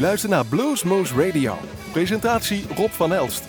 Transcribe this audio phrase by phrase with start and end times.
[0.00, 1.58] U luistert naar Bluesmoose Radio.
[1.92, 3.44] Presentatie Rob van Elst.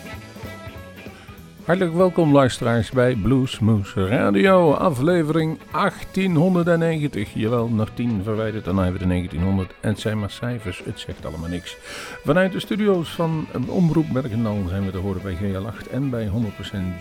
[1.64, 7.34] Hartelijk welkom luisteraars bij Bluesmoose Radio, aflevering 1890.
[7.34, 9.74] Jawel, nog 10 verwijderd, dan hebben we de 1900.
[9.80, 11.76] En het zijn maar cijfers, het zegt allemaal niks.
[12.24, 16.30] Vanuit de studio's van Omroep Bergendal zijn we te horen bij GL8 en bij 100%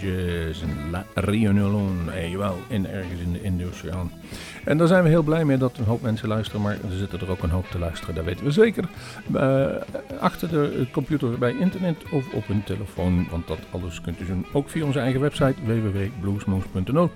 [0.01, 2.11] Jazz in La Réunion.
[2.11, 4.11] Eh, jawel, ergens in de Indische Oceaan.
[4.63, 7.19] En daar zijn we heel blij mee dat een hoop mensen luisteren, maar er zitten
[7.19, 8.83] er ook een hoop te luisteren, dat weten we zeker.
[9.35, 9.65] Uh,
[10.19, 14.45] achter de computer bij internet of op een telefoon, want dat alles kunt u doen.
[14.53, 17.09] Ook via onze eigen website www.bluesmoose.nl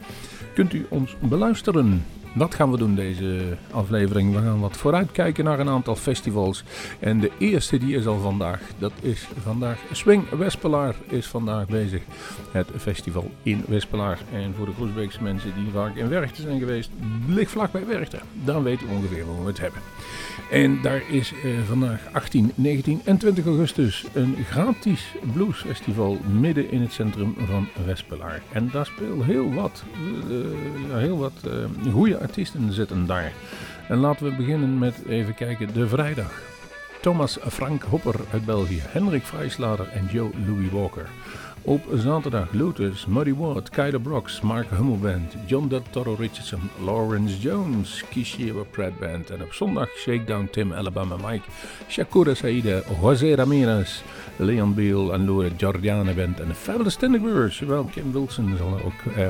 [0.53, 2.03] kunt u ons beluisteren.
[2.35, 4.33] Wat gaan we doen deze aflevering?
[4.33, 6.63] We gaan wat vooruitkijken naar een aantal festivals.
[6.99, 8.61] En de eerste die is al vandaag.
[8.77, 12.01] Dat is vandaag Swing Wespelaar is vandaag bezig.
[12.51, 14.19] Het festival in Wespelaar.
[14.33, 16.89] En voor de Groesbeekse mensen die vaak in Werchter zijn geweest,
[17.27, 18.21] ligt vlak bij Werchter.
[18.43, 19.81] Dan weten we ongeveer waar we het hebben.
[20.51, 26.81] En daar is eh, vandaag 18, 19 en 20 augustus een gratis bluesfestival midden in
[26.81, 28.41] het centrum van Wespelaar.
[28.51, 29.83] En daar speelt heel wat,
[30.29, 33.31] uh, heel wat uh, goede artiesten zitten daar.
[33.87, 36.41] En laten we beginnen met even kijken de vrijdag.
[37.01, 41.07] Thomas Frank Hopper uit België, Henrik Vrijslader en Joe Louis Walker.
[41.61, 48.03] Op zaterdag Lotus, Muddy Ward, Kyler Brooks, Mark Hummelband, John Del Toro Richardson, Lawrence Jones,
[48.09, 49.29] Kishiro Pratt Band.
[49.29, 51.45] En op zondag Shakedown Tim, Alabama Mike,
[51.87, 54.01] Shakura Saida, José Ramirez,
[54.35, 56.39] Leon Beal en Laura Giordana Band.
[56.39, 59.27] En de Fabulous Tenderbrewers, zowel Kim Wilson zal ook uh,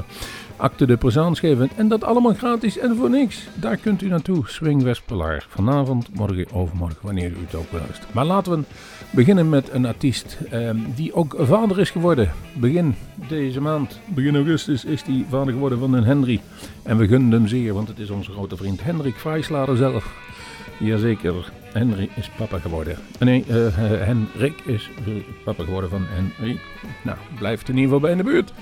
[0.56, 1.70] acte de présence geven.
[1.76, 3.48] En dat allemaal gratis en voor niks.
[3.54, 5.46] Daar kunt u naartoe, Swing Westpelaar.
[5.50, 8.14] Vanavond, morgen, overmorgen, wanneer u het ook luistert.
[8.14, 8.64] Maar laten we
[9.10, 12.32] beginnen met een artiest um, die ook vader is geworden.
[12.54, 12.96] Begin
[13.28, 16.42] deze maand, begin augustus, is hij vader geworden van een Henry.
[16.84, 20.14] En we gunnen hem zeer, want het is onze grote vriend Hendrik Vrijslader zelf.
[20.80, 22.98] Jazeker, Henry is papa geworden.
[23.20, 24.90] Nee, uh, Henrik is
[25.44, 26.60] papa geworden van Henry.
[27.02, 28.54] Nou, blijft in ieder geval bij in de buurt.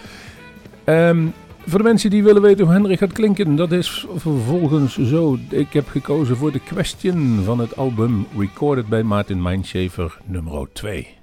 [0.86, 1.34] Um,
[1.66, 5.38] voor de mensen die willen weten hoe Henrik gaat klinken, dat is vervolgens zo.
[5.50, 11.23] Ik heb gekozen voor de question van het album Recorded by Martin Mindshaver nummer 2.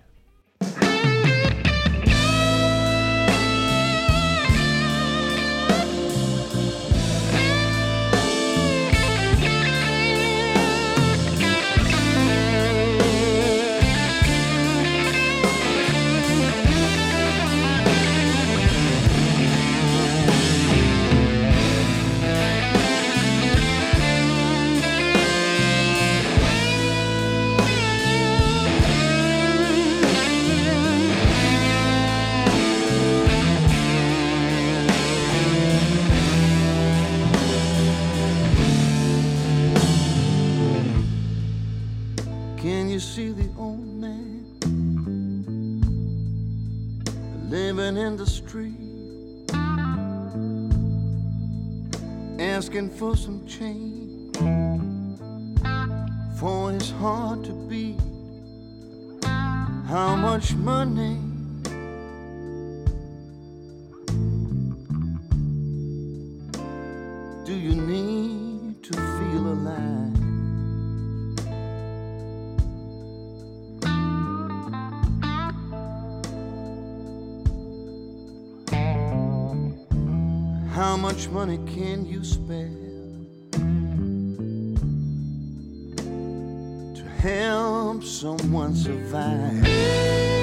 [87.21, 90.40] Help someone survive.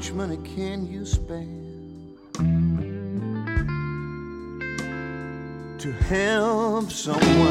[0.00, 2.16] Much money can you spend
[5.78, 7.49] to help someone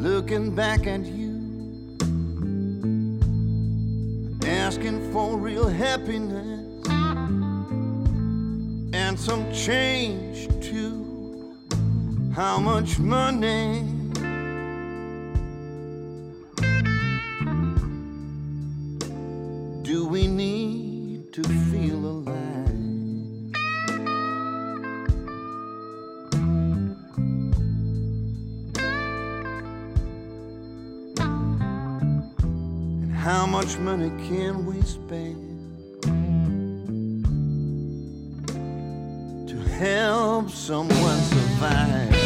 [0.00, 1.98] looking back at you,
[4.46, 6.86] asking for real happiness
[8.92, 11.56] and some change too.
[12.32, 13.99] How much money?
[33.70, 35.36] Much money can we spend
[39.48, 42.19] to help someone survive?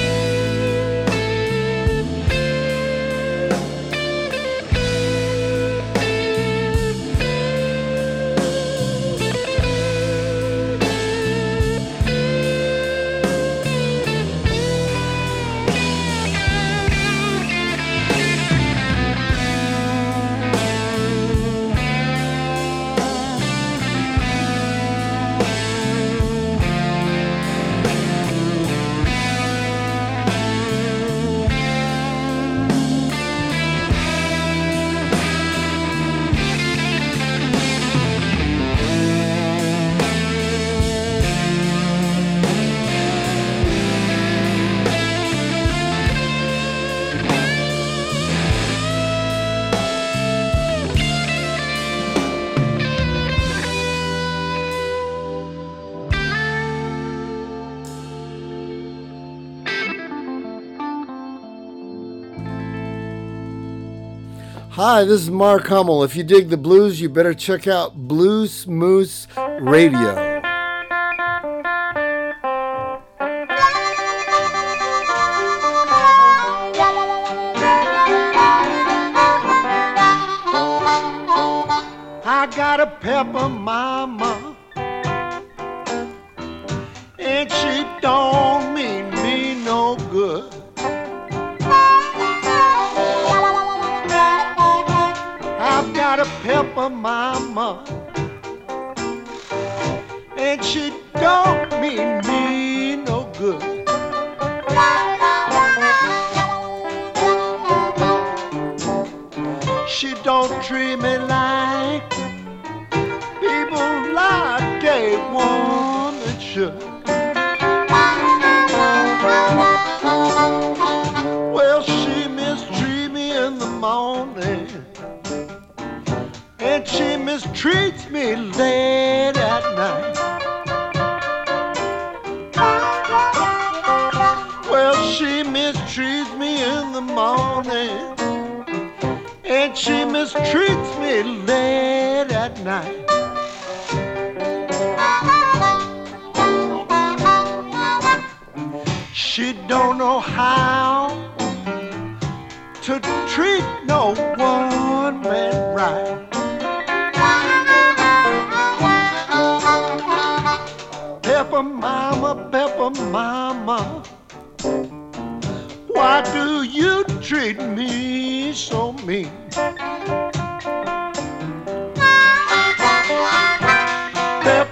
[64.75, 66.03] Hi, this is Mark Hummel.
[66.03, 69.29] If you dig the blues, you better check out Blues Moose
[69.61, 70.24] Radio.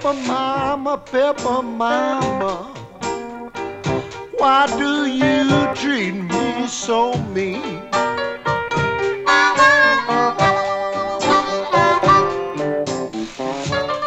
[0.03, 2.73] Pepper mama, pepper mama.
[4.37, 7.79] Why do you treat me so mean?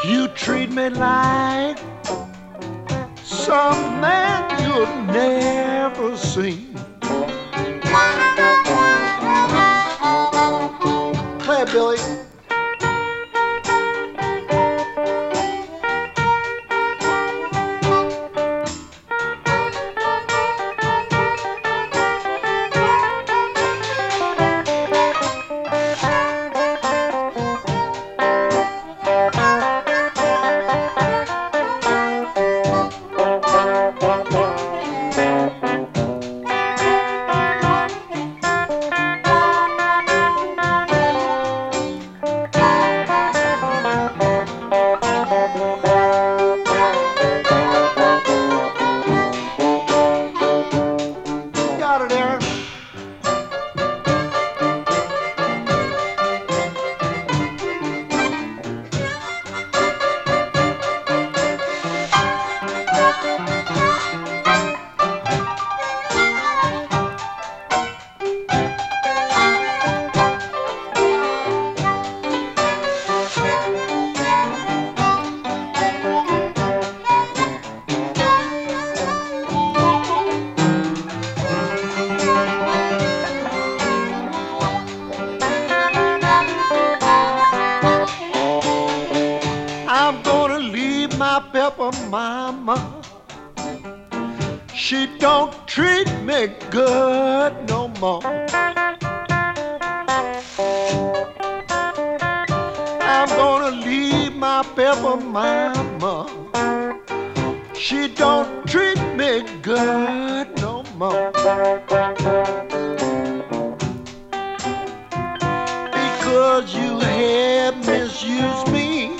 [0.04, 1.78] You treat me like
[3.24, 6.74] some man you've never seen.
[11.40, 12.15] Claire Billy.
[96.36, 98.22] Treat good no more.
[103.00, 106.28] I'm gonna leave my pepper mama.
[107.74, 111.32] She don't treat me good no more.
[115.96, 119.16] Because you have misused me.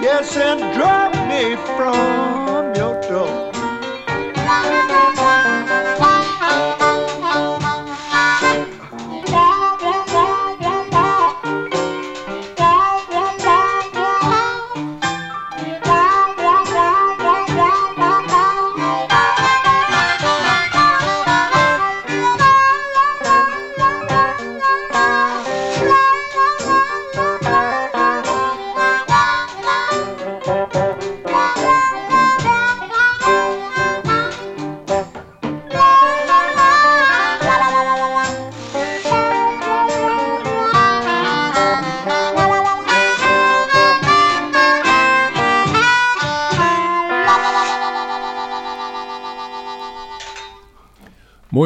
[0.00, 3.47] Yes, and dropped me from your door.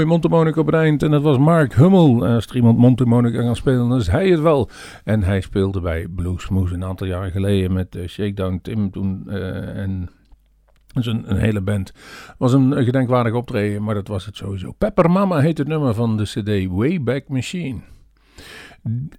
[0.02, 2.24] Mooi mondharmonica op het eind en dat was Mark Hummel.
[2.24, 4.68] En als er iemand mondharmonica kan spelen, dan is hij het wel.
[5.04, 9.78] En hij speelde bij Bluesmoose een aantal jaren geleden met eh, Shakedown Tim toen eh,
[9.78, 10.10] en...
[10.86, 11.92] Dat is een, hele band.
[12.38, 14.72] was een, gedenkwaardig optreden, maar dat was het sowieso.
[14.72, 17.80] Pepper Mama heet het nummer van de CD Wayback Machine.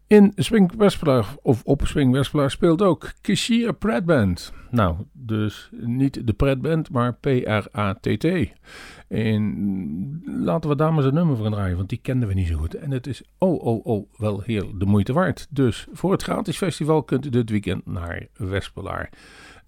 [0.07, 0.71] In Swing
[1.41, 4.53] of op Swing speelt ook Kishia Pratt Band.
[4.69, 8.53] Nou, dus niet de Pratt Band, maar P-R-A-T-T.
[9.13, 12.57] En laten we daar maar een nummer van draaien, want die kenden we niet zo
[12.57, 12.73] goed.
[12.73, 15.47] En het is, oh, oh, oh, wel heel de moeite waard.
[15.49, 19.09] Dus voor het gratis festival kunt u dit weekend naar Westplaar.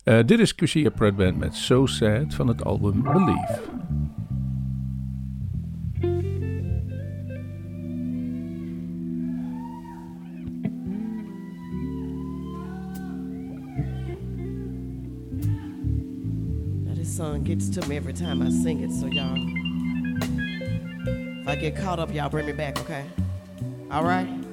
[0.03, 0.53] Uh, dit is
[0.95, 3.61] Pratt Band met So Sad van het album Believe.
[17.15, 19.37] Song gets to me every time I sing it, so y'all,
[21.39, 23.05] if I get caught up, y'all bring me back, okay?
[23.89, 24.44] All right?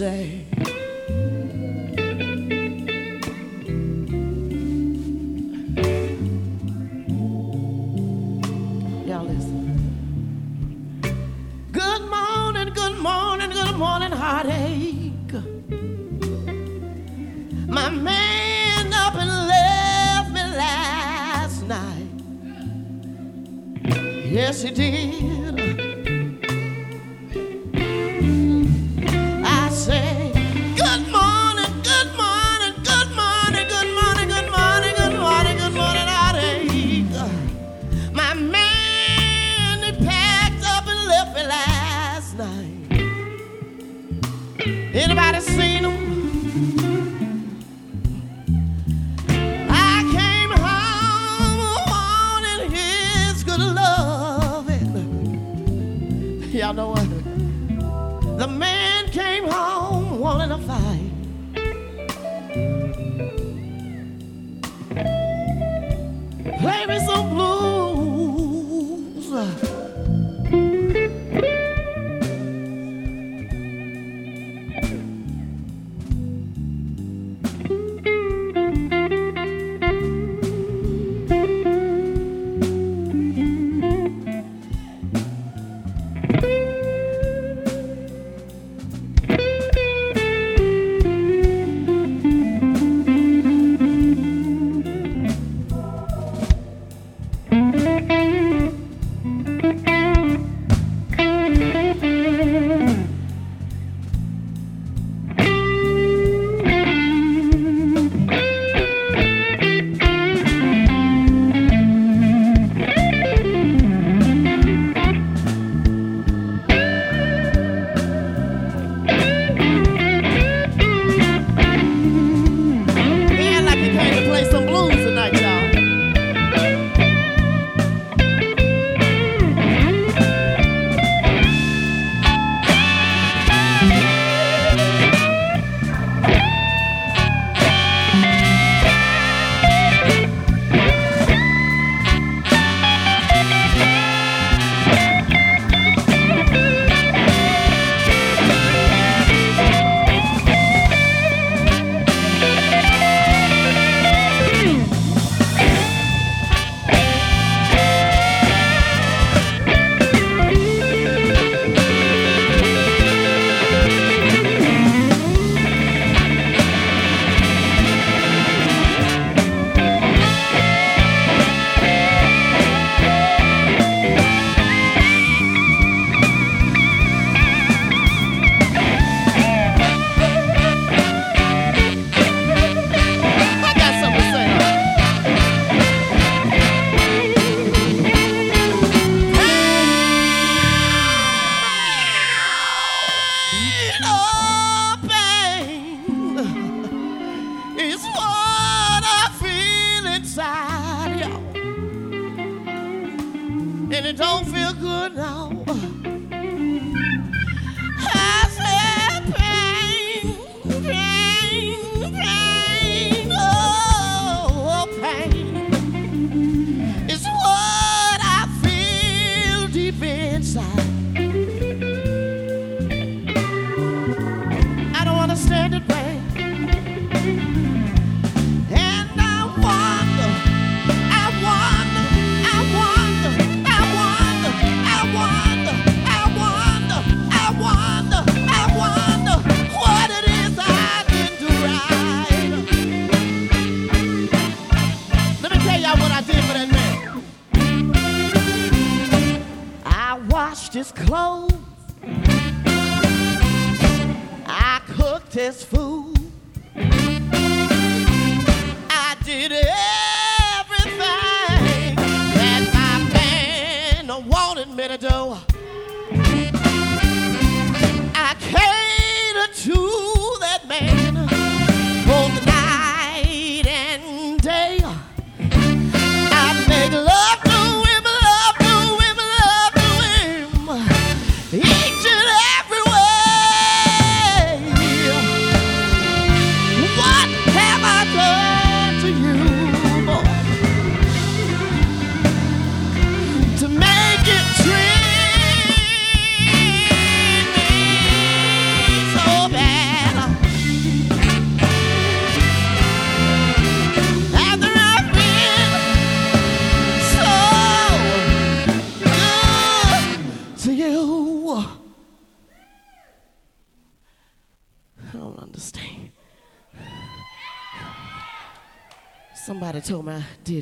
[0.00, 0.59] say.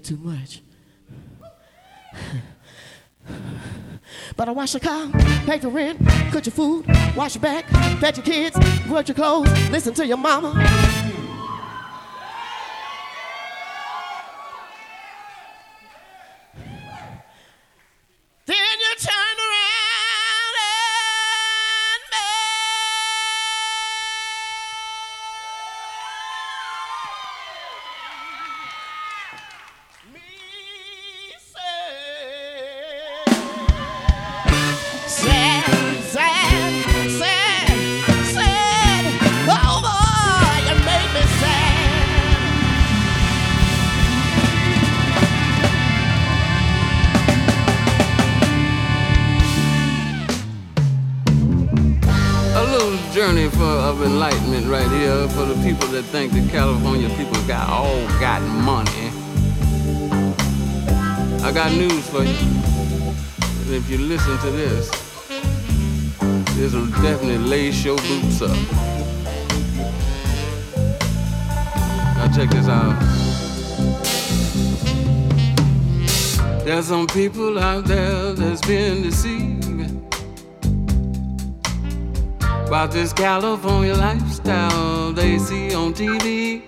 [0.00, 0.62] too much.
[4.36, 5.10] But I wash your car,
[5.46, 5.98] pay the rent,
[6.30, 7.66] cook your food, wash your back,
[8.00, 8.56] pet your kids,
[8.88, 10.54] wash your clothes, listen to your mama.
[77.14, 79.68] People out there that's been deceived
[82.66, 86.62] about this California lifestyle they see on TV.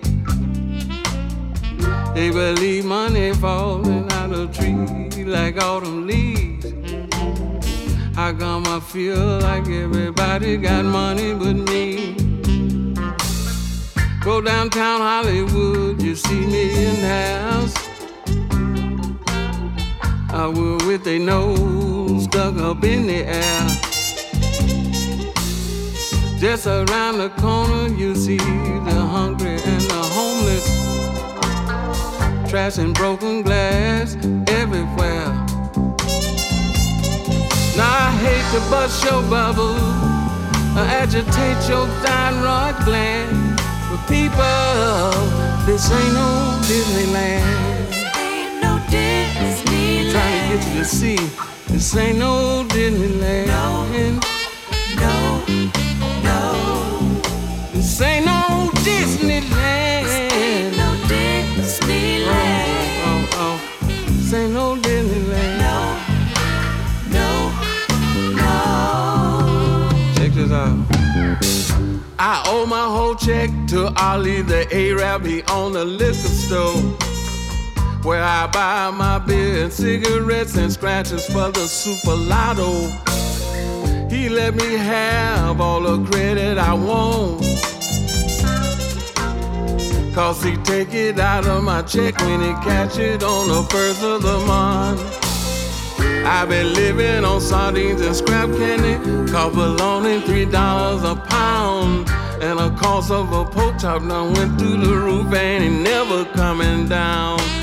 [2.15, 6.65] They believe money falling out of trees like autumn leaves.
[8.15, 12.15] How come I feel like everybody got money but me?
[14.21, 17.90] Go downtown Hollywood, you see millionaires.
[20.33, 23.67] I will with their nose stuck up in the air.
[26.39, 30.65] Just around the corner, you see the hungry and the homeless.
[32.49, 34.15] Trash and broken glass
[34.47, 35.27] everywhere.
[37.75, 39.75] Now I hate to bust your bubble
[40.77, 43.59] or agitate your thyroid gland.
[43.89, 45.11] But people,
[45.65, 47.43] this ain't no Disneyland.
[48.17, 49.50] Ain't no Disneyland.
[50.51, 51.15] Get you to see,
[51.69, 53.47] this ain't no Disneyland.
[54.97, 55.45] No,
[56.27, 57.21] no.
[57.71, 60.07] This ain't no Disneyland.
[60.33, 62.27] Ain't no Disneyland.
[62.99, 63.59] Oh, oh, oh.
[64.07, 65.57] This ain't no Disneyland.
[65.63, 65.77] No,
[67.15, 67.29] no,
[68.35, 69.89] no.
[70.17, 70.75] Check this out.
[72.19, 75.25] I owe my whole check to Ali the Arab.
[75.25, 76.97] He owned a liquor store
[78.03, 82.89] where I buy my beer and cigarettes and scratches for the super lotto.
[84.09, 87.41] He let me have all the credit I want.
[90.15, 94.03] Cause he take it out of my check when he catch it on the first
[94.03, 95.01] of the month.
[96.25, 102.09] I've been living on sardines and scrap candy, cause bologna three dollars a pound.
[102.41, 106.25] And the cost of a pork chop done went through the roof and it never
[106.33, 107.60] coming down.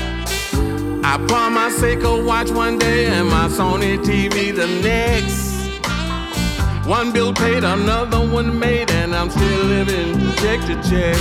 [1.11, 5.57] I bought my Seiko watch one day and my Sony TV the next.
[6.87, 11.17] One bill paid, another one made, and I'm still living check to check.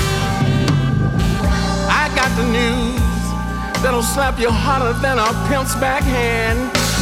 [1.89, 3.01] I got the news
[3.83, 6.59] that'll slap you harder than a pimp's backhand.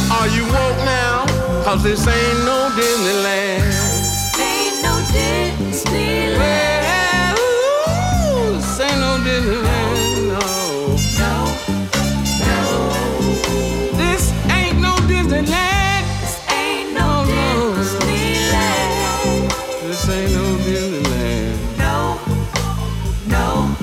[0.09, 1.25] Are you woke now?
[1.65, 3.67] Cause this ain't no Disneyland.
[4.39, 6.39] Ain't no Disneyland.
[6.39, 9.76] Well, ooh, this ain't no Disneyland,
[19.87, 21.77] This ain't no Disneyland.
[21.77, 22.19] No,
[23.25, 23.73] no,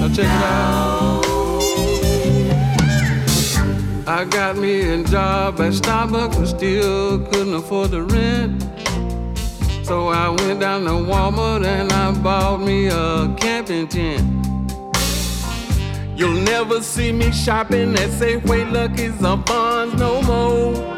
[0.00, 1.24] Now check it out.
[4.08, 8.64] I got me a job at Starbucks, but still couldn't afford the rent.
[9.84, 14.24] So I went down to Walmart and I bought me a camping tent.
[16.18, 20.93] You'll never see me shopping at Safeway, Lucky's, or Bonds no more.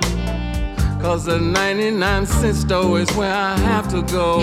[1.07, 4.41] Cause the 99 cent store is where I have to go.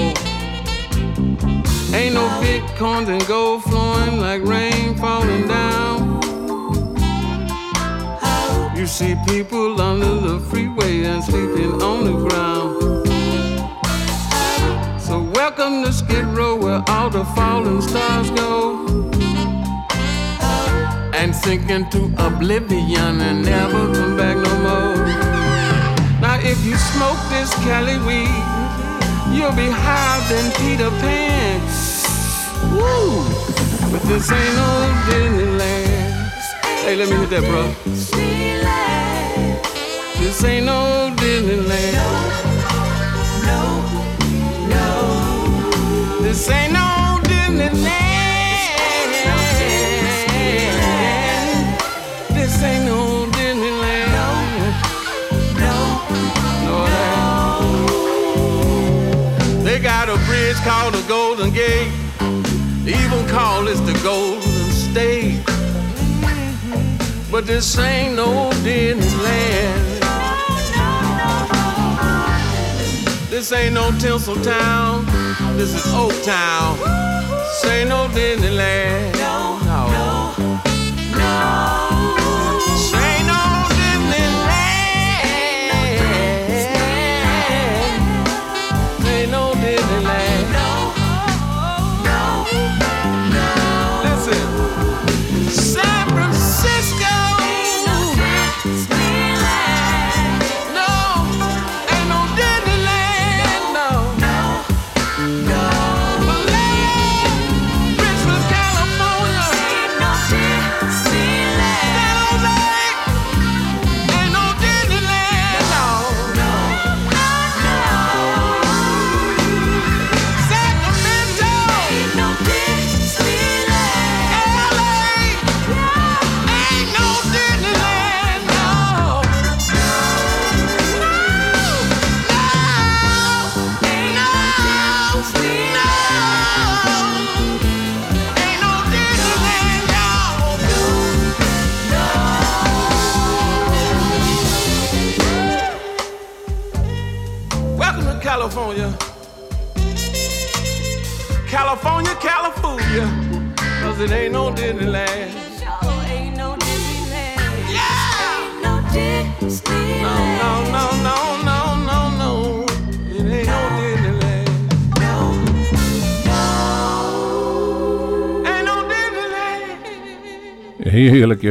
[1.93, 6.21] Ain't no bitcoins and gold flowing like rain falling down.
[8.78, 13.10] You see people under the freeway and sleeping on the ground.
[15.02, 19.12] So welcome to Skid Row where all the fallen stars go.
[21.13, 24.92] And sink into oblivion and never come back no more.
[26.53, 28.29] If you smoke this Cali weed,
[29.35, 31.59] you'll be higher than Peter Pan.
[32.71, 33.25] Woo!
[33.91, 34.71] But this ain't no
[35.09, 36.29] Disneyland.
[36.83, 37.63] Hey, let me hit that, bro.
[40.19, 41.93] This ain't no Disneyland.
[43.49, 43.61] No,
[44.69, 46.21] No, no.
[46.21, 48.12] This ain't no Disneyland.
[60.53, 61.91] Bridge called the Golden Gate.
[62.83, 65.41] They even call it the Golden State.
[67.31, 69.99] But this ain't no Disneyland.
[73.29, 75.05] This ain't no Tinsel Town.
[75.57, 76.77] This is Oak Town.
[76.77, 79.13] This ain't no Disneyland.
[79.15, 79.87] No, no,
[81.17, 81.83] This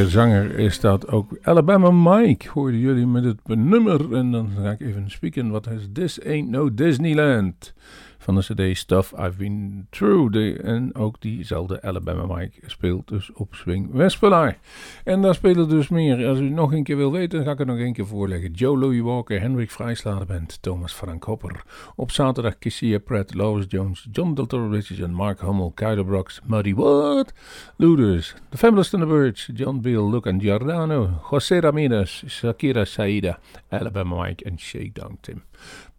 [0.00, 1.38] Zanger is dat ook.
[1.42, 4.14] Alabama Mike hoorden jullie met het nummer.
[4.14, 5.50] En dan ga ik even spieken.
[5.50, 7.74] Wat is This Ain't No Disneyland?
[8.22, 10.32] Van de CD Stuff I've Been Through.
[10.32, 14.58] De, en ook diezelfde Alabama Mike speelt dus op Swing Wespelaar.
[15.04, 16.26] En daar spelen dus meer.
[16.26, 18.50] Als u nog een keer wil weten, ga ik het nog een keer voorleggen.
[18.50, 21.64] Joe Louis Walker, Henrik Vrijslader Band, Thomas Frank Hopper.
[21.96, 27.32] Op zaterdag Kissia Pratt, Lois Jones, John Deltor Richardson, Mark Hummel, Kyler Brooks, Muddy What,
[27.76, 33.38] Luders, The Fabulous Thunderbirds, John Beal, Luke Giordano, José Ramirez, Shakira Saida,
[33.70, 35.42] Alabama Mike en Shakedown Tim.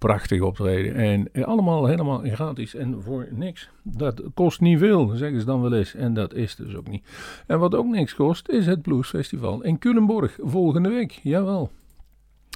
[0.03, 3.69] Prachtig optreden en allemaal helemaal gratis en voor niks.
[3.83, 5.95] Dat kost niet veel, zeggen ze dan wel eens.
[5.95, 7.03] En dat is dus ook niet.
[7.47, 11.11] En wat ook niks kost, is het Blues Festival in Culemborg volgende week.
[11.11, 11.71] Jawel.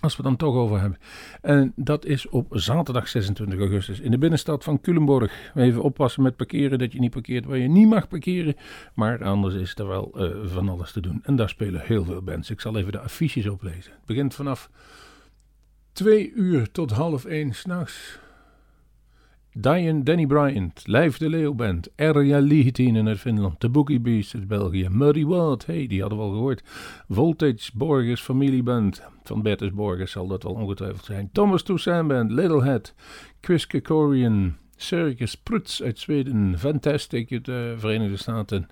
[0.02, 1.00] Als we het dan toch over hebben.
[1.42, 5.52] En dat is op zaterdag 26 augustus in de binnenstad van Culemborg.
[5.56, 8.56] Even oppassen met parkeren, dat je niet parkeert waar je niet mag parkeren.
[8.94, 11.20] Maar anders is er wel eh, van alles te doen.
[11.24, 12.50] En daar spelen heel veel bands.
[12.50, 13.92] Ik zal even de affiches oplezen.
[13.92, 14.70] Het begint vanaf
[15.98, 18.20] 2 uur tot half 1 s'nachts.
[19.52, 22.42] Diane Danny Bryant, Lijf de Leeuw Band, Erja
[23.08, 26.64] uit Finland, The Boogie Beast uit België, Muddy Watt, hey, die hadden we al gehoord,
[27.10, 32.64] Voltage Borges Familieband, van Bertus Borges zal dat wel ongetwijfeld zijn, Thomas Toussaint Band, Little
[32.64, 32.94] Head,
[33.42, 38.68] Chris Kekorian, Circus Pruts uit Zweden, Fantastic de Verenigde Staten,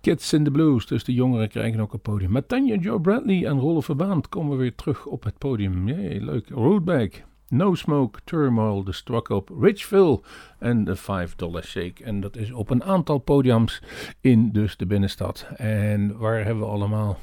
[0.00, 2.32] Kids in the Blues, dus de jongeren krijgen ook een podium.
[2.32, 5.88] Met Tanja Joe Bradley en Rolf Verbaand komen we weer terug op het podium.
[5.88, 6.48] Jee, leuk.
[6.48, 10.20] Roadback, No Smoke, Turmoil, The Struck Up, Richville
[10.58, 12.04] en de 5 Dollar Shake.
[12.04, 13.82] En dat is op een aantal podiums
[14.20, 15.46] in dus de binnenstad.
[15.56, 17.18] En waar hebben we allemaal...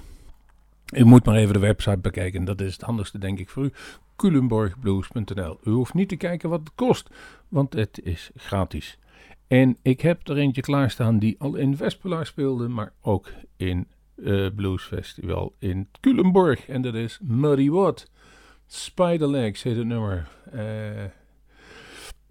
[0.92, 3.72] U moet maar even de website bekijken, dat is het handigste denk ik voor u.
[4.16, 5.58] Culemborgblues.nl.
[5.64, 7.10] U hoeft niet te kijken wat het kost,
[7.48, 8.98] want het is gratis.
[9.48, 14.50] En ik heb er eentje klaarstaan die al in Vespelaar speelde, maar ook in uh,
[15.60, 16.68] in Culemborg.
[16.68, 18.12] En dat is Muddy Watt.
[18.68, 20.28] Spiderlegs heet het nummer.
[20.52, 21.04] Eh,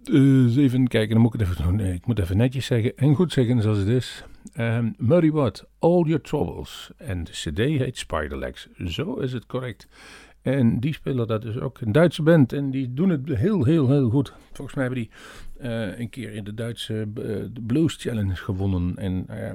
[0.03, 1.77] dus even kijken, dan moet ik het even.
[1.77, 4.25] Nee, ik moet even netjes zeggen en goed zeggen zoals het is.
[4.59, 4.95] Um,
[5.33, 6.91] Watt, All Your Troubles.
[6.97, 8.69] En de CD heet Spiderlegs.
[8.87, 9.89] Zo is het correct.
[10.43, 11.81] En die spelen dat dus ook.
[11.81, 12.53] Een Duitse band.
[12.53, 14.33] En die doen het heel, heel, heel goed.
[14.53, 15.11] Volgens mij hebben die
[15.71, 18.97] uh, een keer in de Duitse de Blues Challenge gewonnen.
[18.97, 19.53] En uh,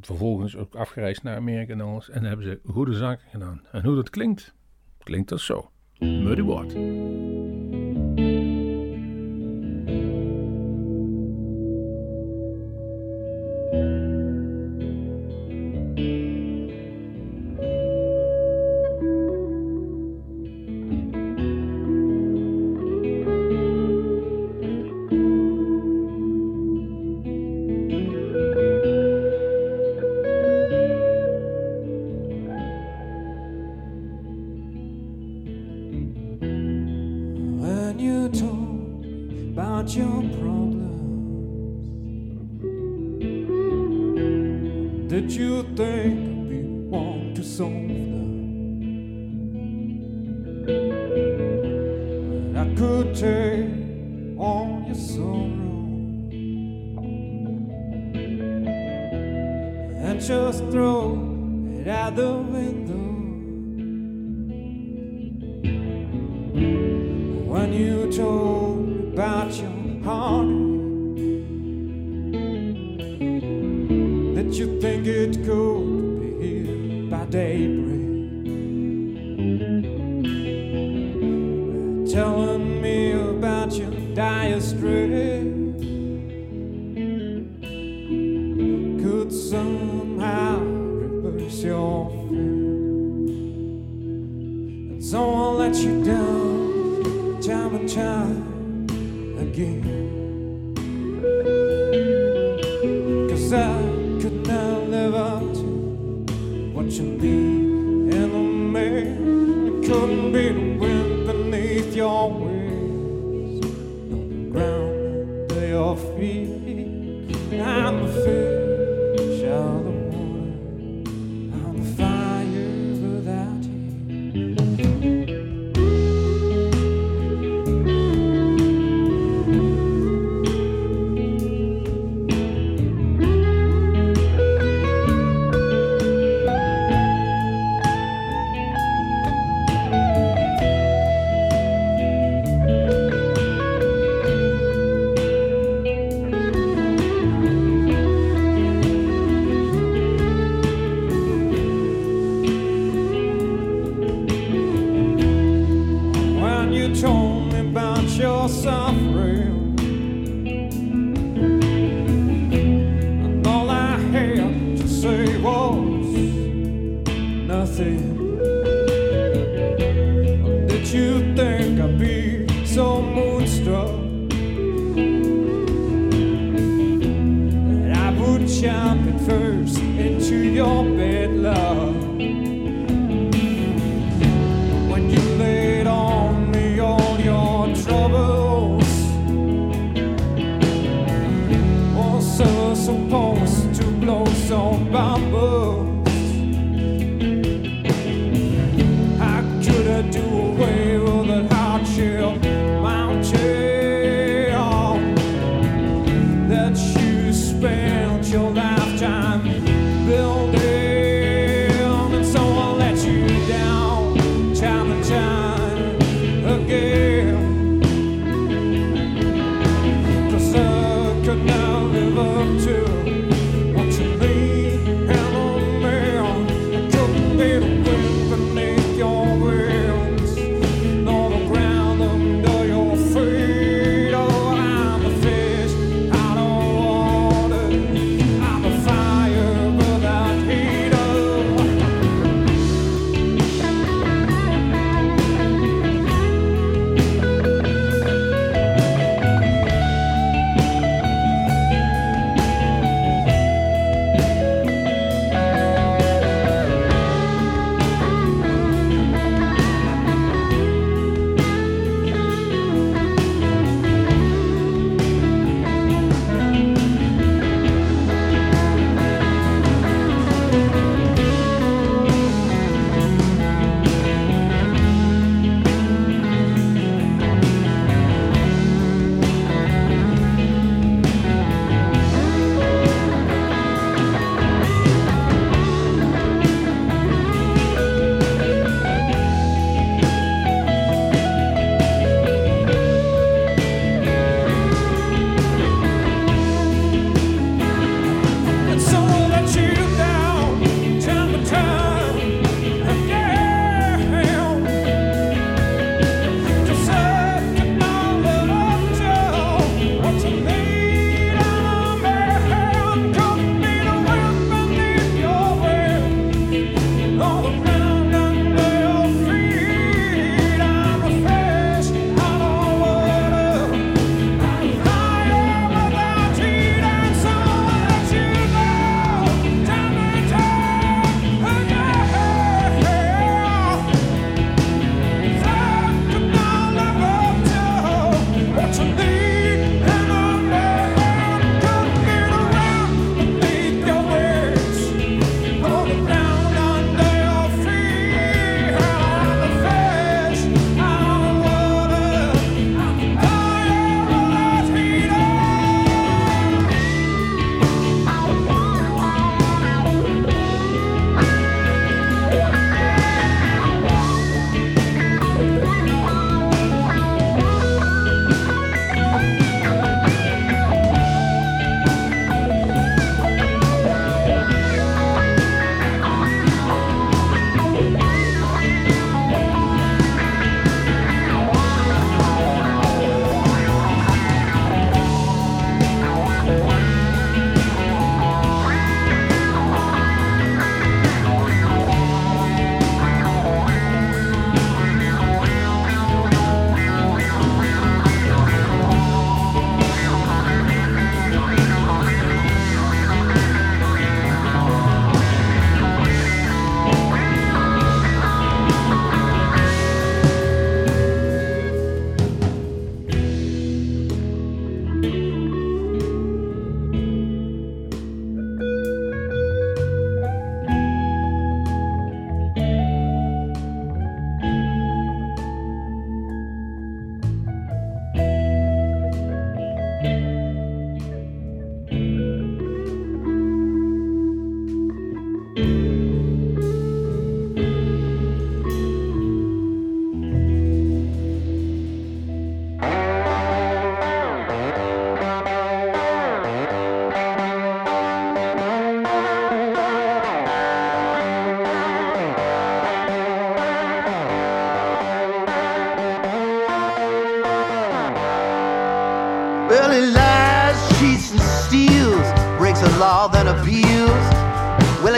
[0.00, 2.10] vervolgens ook afgereisd naar Amerika en alles.
[2.10, 3.62] En hebben ze goede zaken gedaan.
[3.72, 4.54] En hoe dat klinkt,
[4.98, 5.70] klinkt dat zo.
[5.98, 6.74] Muddy Watt.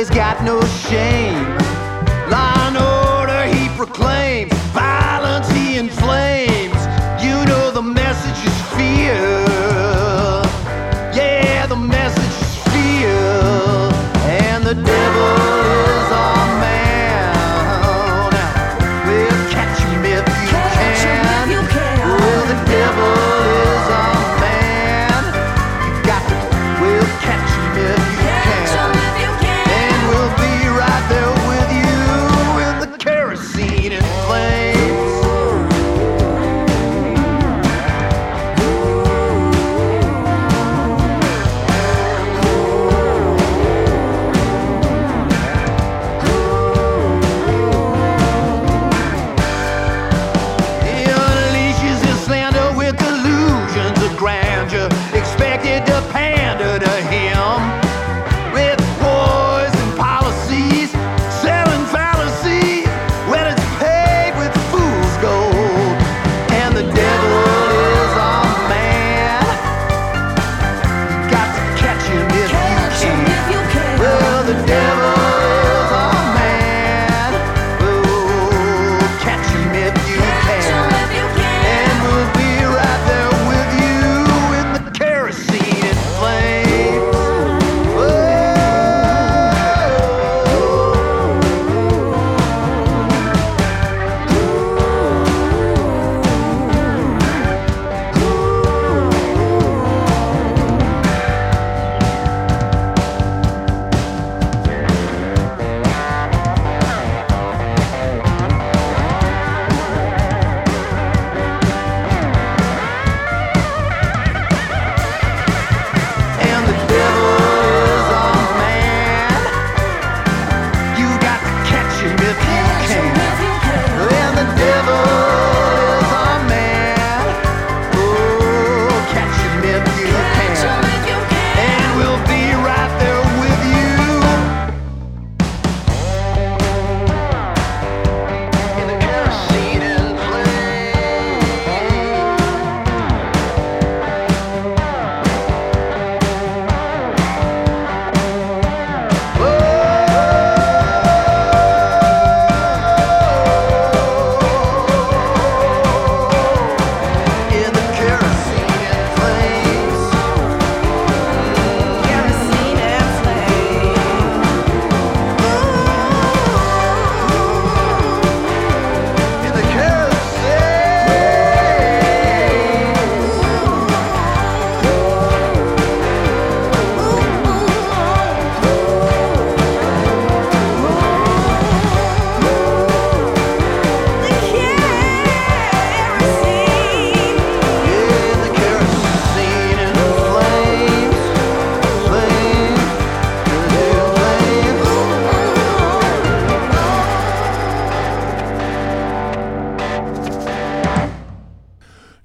[0.01, 1.20] Charlie's got no shame.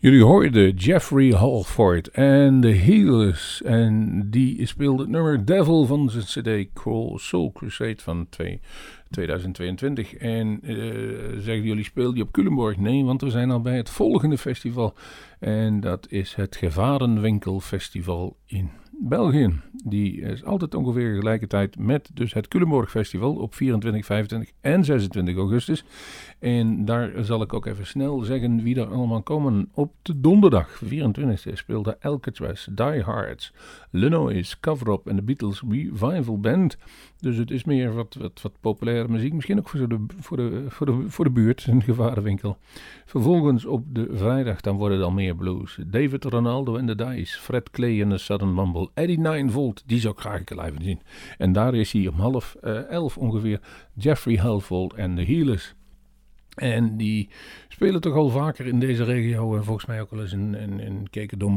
[0.06, 3.62] Jullie hoorden Jeffrey Halford en de Healers.
[3.62, 6.70] En die speelde het nummer Devil van zijn CD
[7.16, 8.60] Soul Crusade van 2
[9.10, 10.16] 2022.
[10.16, 10.76] En eh,
[11.39, 12.78] zeggen jullie, speel die op Culemborg?
[12.78, 14.93] Nee, want we zijn al bij het volgende festival.
[15.39, 19.62] En dat is het Gevarenwinkel Festival in België.
[19.84, 25.36] Die is altijd ongeveer tegelijkertijd met dus het Culemborg Festival op 24, 25 en 26
[25.38, 25.86] augustus.
[26.40, 29.70] En daar zal ik ook even snel zeggen wie er allemaal komen.
[29.74, 33.54] Op de donderdag, 24e, speelde Alcatraz, Die Hards,
[33.90, 36.78] Lenois, Cover Up en de Beatles Revival Band.
[37.20, 39.34] Dus het is meer wat, wat, wat populaire muziek.
[39.34, 42.58] Misschien ook voor de, voor, de, voor, de, voor de buurt, een gevarenwinkel.
[43.06, 45.78] Vervolgens op de vrijdag, dan worden al meer blues.
[45.88, 50.14] David Ronaldo en de Dice, Fred Clay en de Southern Mumble, Eddie Ninevolt, die zou
[50.14, 51.02] ik graag live zien.
[51.38, 53.60] En daar is hij om half uh, elf ongeveer,
[53.94, 55.76] Jeffrey Halfold en de Healers.
[56.56, 57.30] En die
[57.68, 59.56] spelen toch al vaker in deze regio.
[59.56, 61.08] En volgens mij ook wel eens in, in, in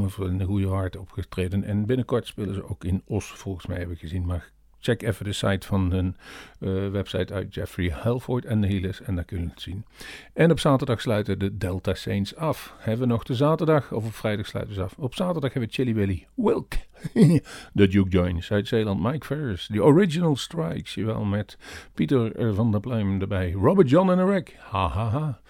[0.00, 1.64] of in de Goede Hart opgetreden.
[1.64, 4.26] En binnenkort spelen ze ook in Os, volgens mij heb ik gezien.
[4.26, 6.16] Maar check even de site van hun
[6.60, 9.84] uh, website uit Jeffrey Halford en de Healers en daar kun je het zien.
[10.32, 12.74] En op zaterdag sluiten de Delta Saints af.
[12.78, 14.94] Hebben we nog de zaterdag, of op vrijdag sluiten ze af.
[14.98, 16.72] Op zaterdag hebben we Chili Willy, Wilk,
[17.72, 21.58] de Duke Joins uit Zeeland, Mike Ferris, The Original Strikes, jawel, met
[21.94, 25.40] Pieter van der Pluim erbij, Robert John en Rek, ha ha ha,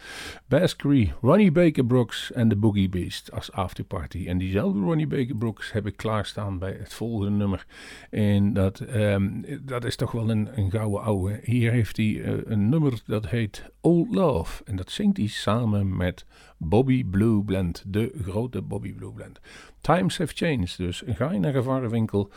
[0.47, 4.27] Baskery, Ronnie Baker Brooks en de Boogie Beast als afterparty.
[4.27, 7.67] En diezelfde Ronnie Baker Brooks heb ik klaarstaan bij het volgende nummer.
[8.11, 11.41] En dat, um, dat is toch wel een, een gouden ouwe.
[11.43, 14.65] Hier heeft hij uh, een nummer dat heet Old Love.
[14.65, 16.27] En dat zingt hij samen met
[16.59, 19.41] Bobby Blue Blend, de grote Bobby Blue Blend.
[19.81, 22.29] Times have changed, dus ga je naar een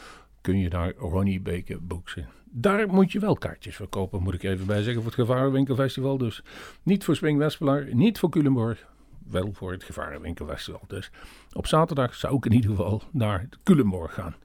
[0.42, 2.28] kun je daar Ronnie Baker boeksen.
[2.44, 6.18] Daar moet je wel kaartjes voor kopen, moet ik even bij zeggen, voor het Gevarenwinkelfestival.
[6.18, 6.44] Dus
[6.84, 8.86] niet voor Swing Wespelaar, niet voor Culemborg,
[9.30, 10.82] wel voor het Gevarenwinkelfestival.
[10.88, 11.12] Dus
[11.54, 14.36] op zaterdag zou ik in ieder geval naar Culemborg gaan.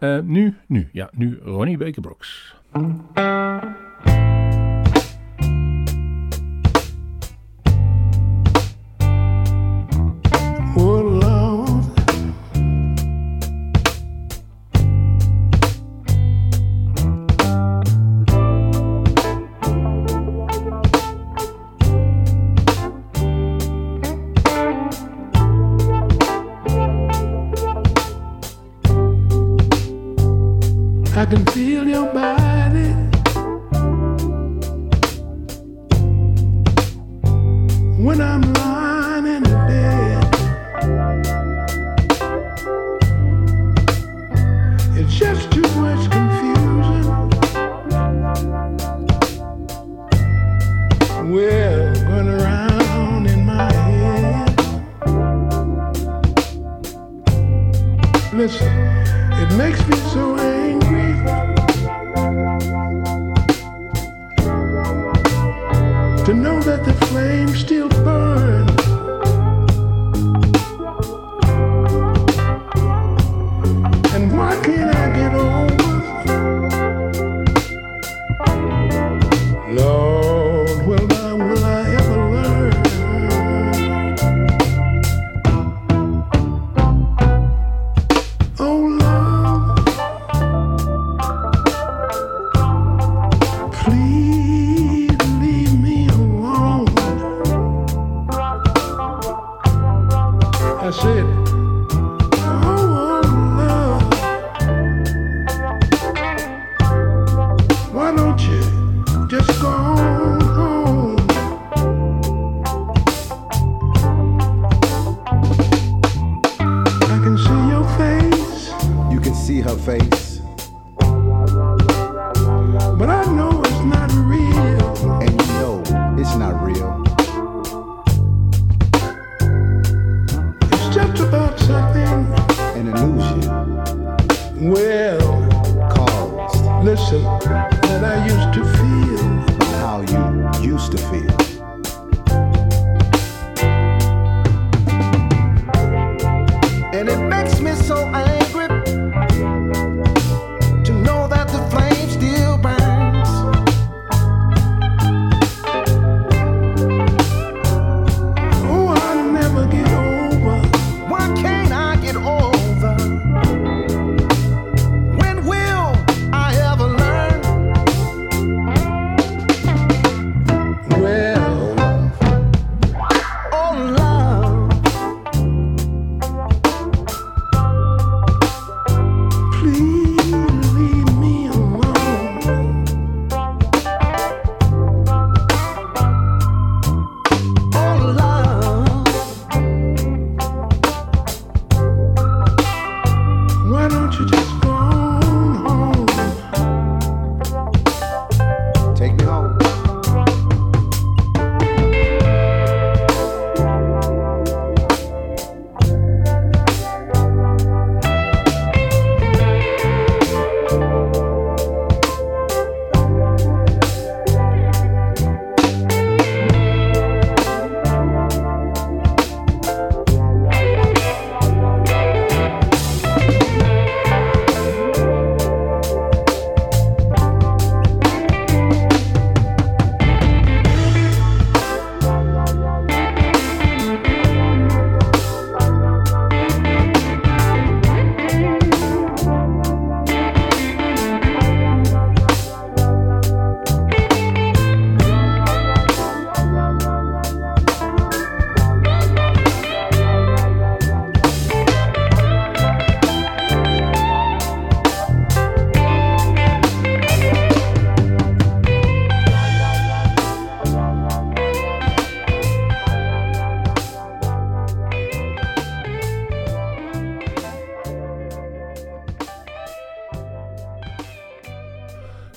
[0.00, 2.54] Uh, nu, nu, ja, nu Ronnie Baker Brooks.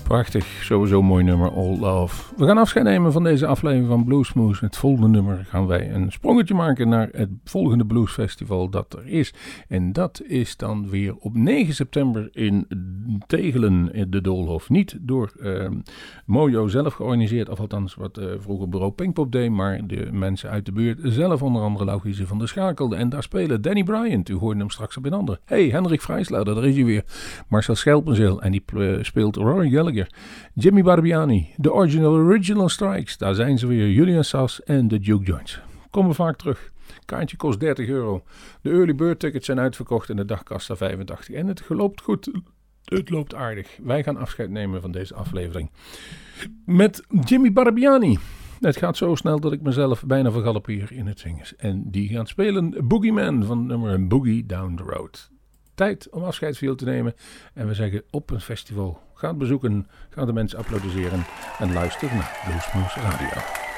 [0.09, 2.35] Prachtig, sowieso een mooi nummer, All Love.
[2.37, 4.65] We gaan afscheid nemen van deze aflevering van Bluesmoose.
[4.65, 9.33] Het volgende nummer gaan wij een sprongetje maken naar het volgende bluesfestival dat er is.
[9.67, 12.67] En dat is dan weer op 9 september in
[13.27, 14.69] Tegelen, in de Doolhof.
[14.69, 15.67] Niet door eh,
[16.25, 20.65] Mojo zelf georganiseerd, of althans wat eh, vroeger bureau Pinkpop deed, maar de mensen uit
[20.65, 22.95] de buurt zelf, onder andere Laugiese van de Schakel.
[22.95, 25.39] En daar spelen Danny Bryant, u hoorde hem straks op een ander.
[25.45, 27.03] Hey, Hendrik Vrijslader, daar is hij weer.
[27.47, 30.09] Marcel Schelpenzeel en die eh, speelt Rory Gallagher.
[30.61, 33.89] Jimmy Barbiani, de original Original Strikes, daar zijn ze weer.
[33.89, 35.61] Julian Sass en de Duke Joints.
[35.89, 36.71] Komen vaak terug.
[37.05, 38.23] Kaartje kost 30 euro.
[38.61, 41.35] De early bird tickets zijn uitverkocht en de dagkassa 85.
[41.35, 42.31] En het loopt goed.
[42.83, 43.77] Het loopt aardig.
[43.83, 45.71] Wij gaan afscheid nemen van deze aflevering.
[46.65, 48.17] Met Jimmy Barbiani.
[48.59, 51.45] Het gaat zo snel dat ik mezelf bijna vergalopeer in het zingen.
[51.57, 55.29] En die gaat spelen Boogeyman van nummer Boogie Down the Road.
[55.79, 57.15] Tijd om afscheid van te nemen.
[57.53, 59.01] En we zeggen op een festival.
[59.13, 59.87] Ga het bezoeken.
[60.09, 61.25] Ga de mensen applaudisseren.
[61.59, 63.68] En luister naar Bluesmoose Radio.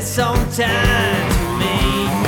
[0.00, 2.27] sometimes to me.